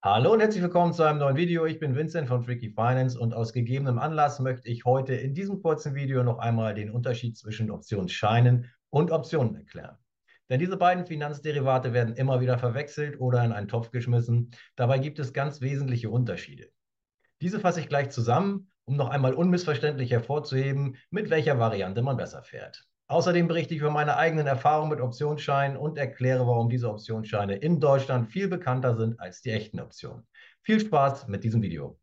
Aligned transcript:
Hallo 0.00 0.32
und 0.32 0.38
herzlich 0.38 0.62
willkommen 0.62 0.92
zu 0.92 1.02
einem 1.02 1.18
neuen 1.18 1.36
Video. 1.36 1.66
Ich 1.66 1.80
bin 1.80 1.96
Vincent 1.96 2.28
von 2.28 2.44
Freaky 2.44 2.70
Finance 2.70 3.18
und 3.18 3.34
aus 3.34 3.52
gegebenem 3.52 3.98
Anlass 3.98 4.38
möchte 4.38 4.68
ich 4.68 4.84
heute 4.84 5.12
in 5.12 5.34
diesem 5.34 5.60
kurzen 5.60 5.96
Video 5.96 6.22
noch 6.22 6.38
einmal 6.38 6.72
den 6.72 6.92
Unterschied 6.92 7.36
zwischen 7.36 7.68
Optionsscheinen 7.68 8.70
und 8.90 9.10
Optionen 9.10 9.56
erklären. 9.56 9.98
Denn 10.48 10.60
diese 10.60 10.76
beiden 10.76 11.04
Finanzderivate 11.04 11.92
werden 11.94 12.14
immer 12.14 12.40
wieder 12.40 12.58
verwechselt 12.58 13.18
oder 13.18 13.44
in 13.44 13.50
einen 13.50 13.66
Topf 13.66 13.90
geschmissen. 13.90 14.52
Dabei 14.76 15.00
gibt 15.00 15.18
es 15.18 15.32
ganz 15.32 15.60
wesentliche 15.62 16.10
Unterschiede. 16.10 16.70
Diese 17.40 17.58
fasse 17.58 17.80
ich 17.80 17.88
gleich 17.88 18.10
zusammen, 18.10 18.70
um 18.84 18.94
noch 18.94 19.08
einmal 19.08 19.34
unmissverständlich 19.34 20.12
hervorzuheben, 20.12 20.94
mit 21.10 21.28
welcher 21.28 21.58
Variante 21.58 22.02
man 22.02 22.16
besser 22.16 22.44
fährt. 22.44 22.86
Außerdem 23.10 23.48
berichte 23.48 23.74
ich 23.74 23.80
über 23.80 23.90
meine 23.90 24.18
eigenen 24.18 24.46
Erfahrungen 24.46 24.90
mit 24.90 25.00
Optionsscheinen 25.00 25.78
und 25.78 25.96
erkläre, 25.96 26.46
warum 26.46 26.68
diese 26.68 26.90
Optionsscheine 26.90 27.56
in 27.56 27.80
Deutschland 27.80 28.30
viel 28.30 28.48
bekannter 28.48 28.96
sind 28.96 29.18
als 29.18 29.40
die 29.40 29.50
echten 29.50 29.80
Optionen. 29.80 30.26
Viel 30.60 30.78
Spaß 30.78 31.26
mit 31.26 31.42
diesem 31.42 31.62
Video. 31.62 31.98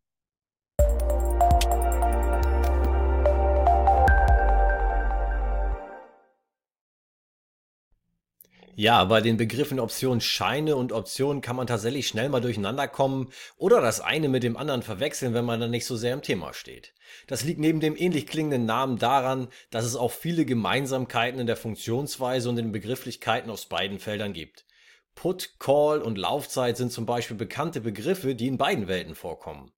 Ja, 8.78 9.02
bei 9.06 9.22
den 9.22 9.38
Begriffen 9.38 9.80
Optionsscheine 9.80 10.76
und 10.76 10.92
Optionen 10.92 11.40
kann 11.40 11.56
man 11.56 11.66
tatsächlich 11.66 12.08
schnell 12.08 12.28
mal 12.28 12.42
durcheinander 12.42 12.86
kommen 12.86 13.32
oder 13.56 13.80
das 13.80 14.02
eine 14.02 14.28
mit 14.28 14.42
dem 14.42 14.58
anderen 14.58 14.82
verwechseln, 14.82 15.32
wenn 15.32 15.46
man 15.46 15.60
dann 15.60 15.70
nicht 15.70 15.86
so 15.86 15.96
sehr 15.96 16.12
im 16.12 16.20
Thema 16.20 16.52
steht. 16.52 16.92
Das 17.26 17.42
liegt 17.42 17.58
neben 17.58 17.80
dem 17.80 17.96
ähnlich 17.96 18.26
klingenden 18.26 18.66
Namen 18.66 18.98
daran, 18.98 19.48
dass 19.70 19.86
es 19.86 19.96
auch 19.96 20.12
viele 20.12 20.44
Gemeinsamkeiten 20.44 21.40
in 21.40 21.46
der 21.46 21.56
Funktionsweise 21.56 22.50
und 22.50 22.56
den 22.56 22.70
Begrifflichkeiten 22.70 23.50
aus 23.50 23.64
beiden 23.64 23.98
Feldern 23.98 24.34
gibt. 24.34 24.66
Put, 25.14 25.58
Call 25.58 26.02
und 26.02 26.18
Laufzeit 26.18 26.76
sind 26.76 26.92
zum 26.92 27.06
Beispiel 27.06 27.38
bekannte 27.38 27.80
Begriffe, 27.80 28.34
die 28.34 28.46
in 28.46 28.58
beiden 28.58 28.88
Welten 28.88 29.14
vorkommen. 29.14 29.72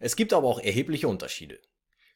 Es 0.00 0.16
gibt 0.16 0.32
aber 0.32 0.48
auch 0.48 0.60
erhebliche 0.60 1.08
Unterschiede. 1.08 1.58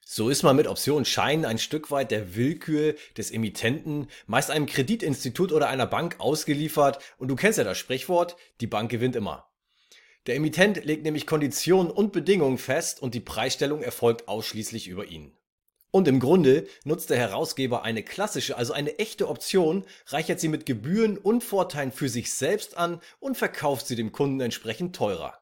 So 0.05 0.29
ist 0.29 0.43
man 0.43 0.57
mit 0.57 0.67
Optionsscheinen 0.67 1.45
ein 1.45 1.59
Stück 1.59 1.91
weit 1.91 2.11
der 2.11 2.35
Willkür 2.35 2.97
des 3.17 3.31
Emittenten, 3.31 4.09
meist 4.27 4.51
einem 4.51 4.67
Kreditinstitut 4.67 5.53
oder 5.53 5.69
einer 5.69 5.87
Bank 5.87 6.17
ausgeliefert 6.19 6.99
und 7.19 7.29
du 7.29 7.37
kennst 7.37 7.59
ja 7.59 7.65
das 7.65 7.79
Sprichwort, 7.79 8.37
die 8.61 8.67
Bank 8.67 8.91
gewinnt 8.91 9.17
immer. 9.17 9.49
Der 10.27 10.37
Emittent 10.37 10.85
legt 10.85 11.05
nämlich 11.05 11.27
Konditionen 11.27 11.91
und 11.91 12.13
Bedingungen 12.13 12.59
fest 12.59 13.01
und 13.01 13.15
die 13.15 13.21
Preisstellung 13.21 13.83
erfolgt 13.83 14.29
ausschließlich 14.29 14.89
über 14.89 15.07
ihn. 15.07 15.37
Und 15.91 16.09
im 16.09 16.21
Grunde 16.21 16.67
nutzt 16.85 17.11
der 17.11 17.19
Herausgeber 17.19 17.83
eine 17.83 18.03
klassische, 18.03 18.57
also 18.57 18.73
eine 18.73 18.99
echte 18.99 19.29
Option, 19.29 19.85
reichert 20.07 20.41
sie 20.41 20.49
mit 20.49 20.65
Gebühren 20.65 21.19
und 21.19 21.45
Vorteilen 21.45 21.93
für 21.93 22.09
sich 22.09 22.33
selbst 22.33 22.77
an 22.77 23.01
und 23.21 23.37
verkauft 23.37 23.87
sie 23.87 23.97
dem 23.97 24.11
Kunden 24.11 24.41
entsprechend 24.41 24.97
teurer. 24.97 25.42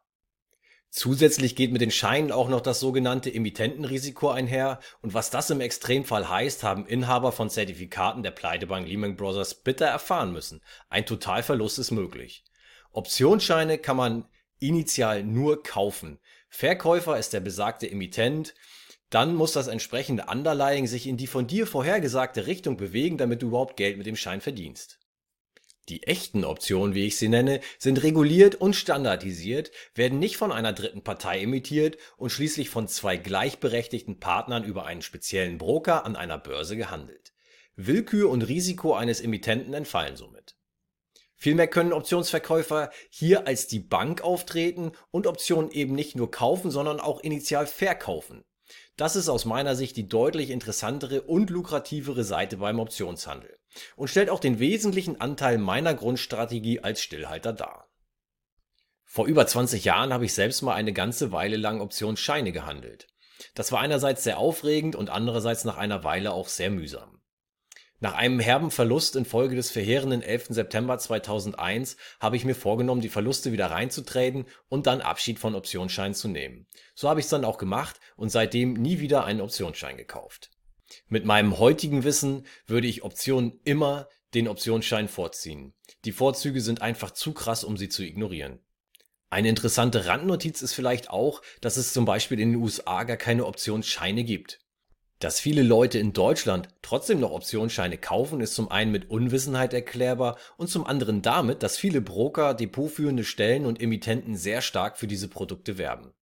Zusätzlich 0.92 1.54
geht 1.54 1.70
mit 1.70 1.80
den 1.80 1.92
Scheinen 1.92 2.32
auch 2.32 2.48
noch 2.48 2.60
das 2.60 2.80
sogenannte 2.80 3.32
Emittentenrisiko 3.32 4.28
einher 4.28 4.80
und 5.02 5.14
was 5.14 5.30
das 5.30 5.48
im 5.50 5.60
Extremfall 5.60 6.28
heißt, 6.28 6.64
haben 6.64 6.84
Inhaber 6.84 7.30
von 7.30 7.48
Zertifikaten 7.48 8.24
der 8.24 8.32
Pleitebank 8.32 8.88
Lehman 8.88 9.16
Brothers 9.16 9.54
bitter 9.54 9.86
erfahren 9.86 10.32
müssen. 10.32 10.60
Ein 10.88 11.06
Totalverlust 11.06 11.78
ist 11.78 11.92
möglich. 11.92 12.44
Optionsscheine 12.90 13.78
kann 13.78 13.96
man 13.96 14.24
initial 14.58 15.22
nur 15.22 15.62
kaufen. 15.62 16.18
Verkäufer 16.48 17.18
ist 17.18 17.32
der 17.32 17.40
besagte 17.40 17.88
Emittent. 17.88 18.54
Dann 19.10 19.34
muss 19.34 19.52
das 19.52 19.68
entsprechende 19.68 20.26
Underlying 20.26 20.88
sich 20.88 21.06
in 21.06 21.16
die 21.16 21.26
von 21.28 21.46
dir 21.46 21.68
vorhergesagte 21.68 22.48
Richtung 22.48 22.76
bewegen, 22.76 23.16
damit 23.16 23.42
du 23.42 23.48
überhaupt 23.48 23.76
Geld 23.76 23.96
mit 23.96 24.06
dem 24.06 24.16
Schein 24.16 24.40
verdienst. 24.40 24.99
Die 25.90 26.04
echten 26.04 26.44
Optionen, 26.44 26.94
wie 26.94 27.04
ich 27.04 27.18
sie 27.18 27.28
nenne, 27.28 27.60
sind 27.76 28.04
reguliert 28.04 28.54
und 28.54 28.76
standardisiert, 28.76 29.72
werden 29.96 30.20
nicht 30.20 30.36
von 30.36 30.52
einer 30.52 30.72
dritten 30.72 31.02
Partei 31.02 31.40
emittiert 31.40 31.98
und 32.16 32.30
schließlich 32.30 32.70
von 32.70 32.86
zwei 32.86 33.16
gleichberechtigten 33.16 34.20
Partnern 34.20 34.62
über 34.62 34.86
einen 34.86 35.02
speziellen 35.02 35.58
Broker 35.58 36.06
an 36.06 36.14
einer 36.14 36.38
Börse 36.38 36.76
gehandelt. 36.76 37.32
Willkür 37.74 38.30
und 38.30 38.42
Risiko 38.42 38.94
eines 38.94 39.20
Emittenten 39.20 39.74
entfallen 39.74 40.14
somit. 40.14 40.54
Vielmehr 41.34 41.66
können 41.66 41.92
Optionsverkäufer 41.92 42.92
hier 43.08 43.48
als 43.48 43.66
die 43.66 43.80
Bank 43.80 44.22
auftreten 44.22 44.92
und 45.10 45.26
Optionen 45.26 45.72
eben 45.72 45.96
nicht 45.96 46.14
nur 46.14 46.30
kaufen, 46.30 46.70
sondern 46.70 47.00
auch 47.00 47.18
initial 47.18 47.66
verkaufen. 47.66 48.44
Das 48.96 49.16
ist 49.16 49.28
aus 49.28 49.44
meiner 49.44 49.74
Sicht 49.74 49.96
die 49.96 50.08
deutlich 50.08 50.50
interessantere 50.50 51.22
und 51.22 51.50
lukrativere 51.50 52.22
Seite 52.22 52.58
beim 52.58 52.78
Optionshandel 52.78 53.59
und 53.96 54.08
stellt 54.08 54.30
auch 54.30 54.40
den 54.40 54.58
wesentlichen 54.58 55.20
Anteil 55.20 55.58
meiner 55.58 55.94
Grundstrategie 55.94 56.80
als 56.80 57.02
Stillhalter 57.02 57.52
dar. 57.52 57.88
Vor 59.04 59.26
über 59.26 59.46
20 59.46 59.84
Jahren 59.84 60.12
habe 60.12 60.24
ich 60.24 60.34
selbst 60.34 60.62
mal 60.62 60.74
eine 60.74 60.92
ganze 60.92 61.32
Weile 61.32 61.56
lang 61.56 61.80
Optionsscheine 61.80 62.52
gehandelt. 62.52 63.08
Das 63.54 63.72
war 63.72 63.80
einerseits 63.80 64.22
sehr 64.22 64.38
aufregend 64.38 64.94
und 64.94 65.10
andererseits 65.10 65.64
nach 65.64 65.78
einer 65.78 66.04
Weile 66.04 66.32
auch 66.32 66.48
sehr 66.48 66.70
mühsam. 66.70 67.20
Nach 68.02 68.14
einem 68.14 68.40
herben 68.40 68.70
Verlust 68.70 69.14
infolge 69.14 69.56
des 69.56 69.70
verheerenden 69.70 70.22
11. 70.22 70.46
September 70.50 70.96
2001 70.96 71.98
habe 72.18 72.36
ich 72.36 72.46
mir 72.46 72.54
vorgenommen, 72.54 73.02
die 73.02 73.10
Verluste 73.10 73.52
wieder 73.52 73.70
reinzutraden 73.70 74.46
und 74.68 74.86
dann 74.86 75.02
Abschied 75.02 75.38
von 75.38 75.54
Optionsscheinen 75.54 76.14
zu 76.14 76.28
nehmen. 76.28 76.66
So 76.94 77.10
habe 77.10 77.20
ich 77.20 77.26
es 77.26 77.30
dann 77.30 77.44
auch 77.44 77.58
gemacht 77.58 78.00
und 78.16 78.30
seitdem 78.30 78.72
nie 78.72 79.00
wieder 79.00 79.24
einen 79.24 79.42
Optionsschein 79.42 79.98
gekauft. 79.98 80.50
Mit 81.08 81.24
meinem 81.24 81.58
heutigen 81.58 82.04
Wissen 82.04 82.46
würde 82.66 82.86
ich 82.86 83.02
Optionen 83.02 83.60
immer 83.64 84.08
den 84.34 84.48
Optionsschein 84.48 85.08
vorziehen. 85.08 85.74
Die 86.04 86.12
Vorzüge 86.12 86.60
sind 86.60 86.82
einfach 86.82 87.10
zu 87.10 87.32
krass, 87.32 87.64
um 87.64 87.76
sie 87.76 87.88
zu 87.88 88.02
ignorieren. 88.02 88.60
Eine 89.28 89.48
interessante 89.48 90.06
Randnotiz 90.06 90.60
ist 90.60 90.74
vielleicht 90.74 91.10
auch, 91.10 91.42
dass 91.60 91.76
es 91.76 91.92
zum 91.92 92.04
Beispiel 92.04 92.40
in 92.40 92.52
den 92.52 92.60
USA 92.60 93.04
gar 93.04 93.16
keine 93.16 93.46
Optionsscheine 93.46 94.24
gibt. 94.24 94.58
Dass 95.20 95.38
viele 95.38 95.62
Leute 95.62 95.98
in 95.98 96.14
Deutschland 96.14 96.68
trotzdem 96.80 97.20
noch 97.20 97.30
Optionsscheine 97.30 97.98
kaufen, 97.98 98.40
ist 98.40 98.54
zum 98.54 98.70
einen 98.70 98.90
mit 98.90 99.10
Unwissenheit 99.10 99.74
erklärbar 99.74 100.38
und 100.56 100.68
zum 100.68 100.86
anderen 100.86 101.20
damit, 101.20 101.62
dass 101.62 101.76
viele 101.76 102.00
Broker, 102.00 102.54
depotführende 102.54 103.22
Stellen 103.22 103.66
und 103.66 103.80
Emittenten 103.82 104.34
sehr 104.34 104.62
stark 104.62 104.98
für 104.98 105.06
diese 105.06 105.28
Produkte 105.28 105.76
werben. 105.76 106.14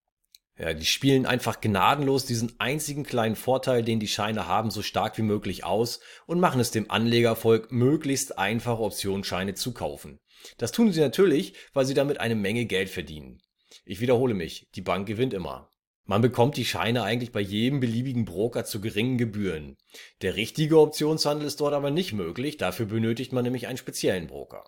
Ja, 0.59 0.75
die 0.75 0.87
spielen 0.87 1.25
einfach 1.25 1.61
gnadenlos 1.61 2.27
diesen 2.27 2.59
einzigen 2.59 3.05
kleinen 3.05 3.37
Vorteil, 3.37 3.85
den 3.85 4.01
die 4.01 4.09
Scheine 4.09 4.49
haben, 4.49 4.73
so 4.73 4.83
stark 4.83 5.17
wie 5.17 5.23
möglich 5.23 5.63
aus 5.65 6.01
und 6.27 6.41
machen 6.41 6.61
es 6.61 6.73
dem 6.73 6.91
Anlegervolk 6.91 7.71
möglichst 7.71 8.39
einfach, 8.39 8.81
Optionsscheine 8.81 9.55
zu 9.55 9.73
kaufen. 9.73 10.19
Das 10.57 10.73
tun 10.73 10.93
sie 10.93 11.01
natürlich, 11.01 11.55
weil 11.75 11.87
sie 11.87 11.95
damit 11.95 12.19
eine 12.19 12.35
Menge 12.35 12.67
Geld 12.67 12.89
verdienen. 12.89 13.41
Ich 13.85 14.01
wiederhole 14.01 14.35
mich, 14.35 14.69
die 14.75 14.81
Bank 14.81 15.07
gewinnt 15.07 15.33
immer. 15.33 15.71
Man 16.05 16.23
bekommt 16.23 16.57
die 16.57 16.65
Scheine 16.65 17.03
eigentlich 17.03 17.33
bei 17.33 17.41
jedem 17.41 17.81
beliebigen 17.81 18.25
Broker 18.25 18.65
zu 18.65 18.81
geringen 18.81 19.19
Gebühren. 19.19 19.77
Der 20.23 20.37
richtige 20.37 20.81
Optionshandel 20.81 21.47
ist 21.47 21.61
dort 21.61 21.75
aber 21.75 21.91
nicht 21.91 22.15
möglich, 22.15 22.57
dafür 22.57 22.87
benötigt 22.87 23.33
man 23.33 23.45
nämlich 23.45 23.69
einen 23.69 23.79
speziellen 23.79 24.27
Broker. 24.27 24.65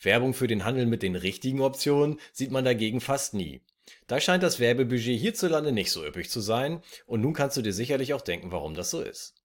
Werbung 0.00 0.34
für 0.34 0.48
den 0.48 0.64
Handel 0.64 0.86
mit 0.86 1.02
den 1.02 1.16
richtigen 1.16 1.60
Optionen 1.60 2.18
sieht 2.32 2.50
man 2.50 2.64
dagegen 2.64 3.00
fast 3.00 3.32
nie. 3.32 3.62
Da 4.06 4.20
scheint 4.20 4.42
das 4.42 4.60
Werbebudget 4.60 5.18
hierzulande 5.18 5.72
nicht 5.72 5.90
so 5.90 6.04
üppig 6.04 6.30
zu 6.30 6.40
sein 6.40 6.80
und 7.06 7.20
nun 7.20 7.32
kannst 7.32 7.56
du 7.56 7.62
dir 7.62 7.72
sicherlich 7.72 8.14
auch 8.14 8.22
denken, 8.22 8.52
warum 8.52 8.74
das 8.74 8.90
so 8.90 9.00
ist. 9.00 9.42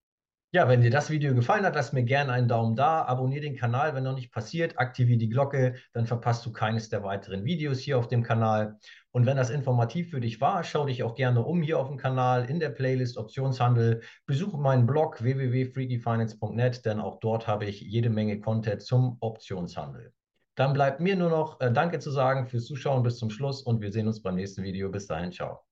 Ja, 0.54 0.70
wenn 0.70 0.82
dir 0.82 0.90
das 0.90 1.10
Video 1.10 1.36
gefallen 1.36 1.66
hat, 1.66 1.76
lass 1.76 1.92
mir 1.92 2.04
gerne 2.04 2.32
einen 2.32 2.48
Daumen 2.48 2.78
da, 2.78 3.04
abonniere 3.04 3.42
den 3.42 3.58
Kanal, 3.58 3.94
wenn 3.94 4.06
noch 4.06 4.16
nicht 4.16 4.32
passiert, 4.32 4.80
aktiviere 4.80 5.20
die 5.20 5.28
Glocke, 5.28 5.76
dann 5.92 6.08
verpasst 6.08 6.46
du 6.46 6.54
keines 6.54 6.88
der 6.88 7.04
weiteren 7.04 7.44
Videos 7.44 7.80
hier 7.80 8.00
auf 8.00 8.08
dem 8.08 8.24
Kanal. 8.24 8.80
Und 9.12 9.26
wenn 9.26 9.36
das 9.36 9.50
informativ 9.50 10.10
für 10.10 10.22
dich 10.22 10.40
war, 10.40 10.64
schau 10.64 10.86
dich 10.86 11.04
auch 11.04 11.16
gerne 11.16 11.44
um 11.44 11.62
hier 11.62 11.78
auf 11.80 11.90
dem 11.90 11.98
Kanal 11.98 12.50
in 12.50 12.62
der 12.62 12.70
Playlist 12.70 13.18
Optionshandel. 13.18 14.02
Besuche 14.26 14.58
meinen 14.58 14.88
Blog 14.88 15.22
www.freakyfinance.net, 15.22 16.86
denn 16.86 17.02
auch 17.02 17.20
dort 17.20 17.46
habe 17.46 17.66
ich 17.66 17.82
jede 17.82 18.10
Menge 18.10 18.40
Content 18.40 18.82
zum 18.82 19.18
Optionshandel. 19.20 20.14
Dann 20.58 20.74
bleibt 20.74 21.00
mir 21.00 21.16
nur 21.16 21.30
noch 21.30 21.62
äh, 21.62 21.72
Danke 21.72 22.00
zu 22.00 22.12
sagen 22.12 22.48
fürs 22.48 22.66
Zuschauen 22.66 23.04
bis 23.04 23.18
zum 23.18 23.30
Schluss 23.30 23.62
und 23.62 23.80
wir 23.80 23.92
sehen 23.92 24.08
uns 24.08 24.22
beim 24.22 24.36
nächsten 24.36 24.64
Video. 24.64 24.90
Bis 24.90 25.08
dahin, 25.08 25.32
ciao. 25.32 25.67